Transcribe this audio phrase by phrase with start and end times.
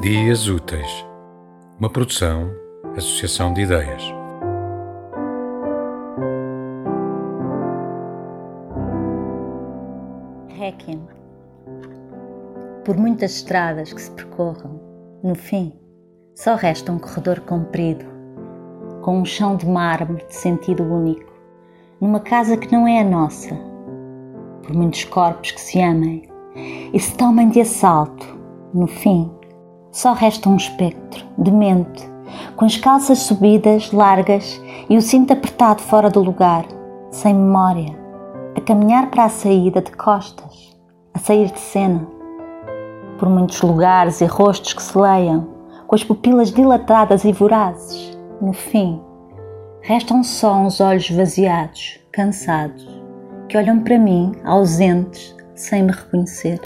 [0.00, 1.06] Dias Úteis,
[1.78, 2.50] uma produção,
[2.96, 4.02] associação de ideias.
[10.48, 11.06] Requiem.
[12.82, 14.80] Por muitas estradas que se percorram,
[15.22, 15.70] no fim,
[16.34, 18.06] só resta um corredor comprido,
[19.02, 21.30] com um chão de mármore de sentido único,
[22.00, 23.54] numa casa que não é a nossa.
[24.62, 26.26] Por muitos corpos que se amem
[26.90, 28.26] e se tomem de assalto,
[28.72, 29.30] no fim,
[29.90, 32.08] só resta um espectro, demente,
[32.56, 36.64] com as calças subidas, largas e o cinto apertado fora do lugar,
[37.10, 37.98] sem memória,
[38.56, 40.76] a caminhar para a saída de costas,
[41.12, 42.06] a sair de cena.
[43.18, 45.48] Por muitos lugares e rostos que se leiam,
[45.86, 49.00] com as pupilas dilatadas e vorazes, no fim,
[49.82, 52.88] restam só uns olhos vaziados, cansados,
[53.48, 56.60] que olham para mim, ausentes, sem me reconhecer.